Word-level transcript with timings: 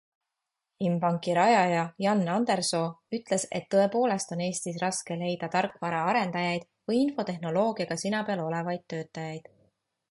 Inbanki 0.85 1.33
rajaja 1.39 1.83
Jan 2.05 2.23
Andresoo 2.35 2.87
ütles, 3.19 3.45
et 3.59 3.67
tõepoolest 3.75 4.33
on 4.37 4.43
Eestis 4.49 4.81
raske 4.85 5.19
leida 5.21 5.51
tarkvaraarendajaid 5.59 6.67
või 6.91 7.01
infotehnoloogiaga 7.07 8.01
sina 8.07 8.27
peal 8.31 8.45
olevaid 8.49 8.87
töötajaid. 8.95 9.51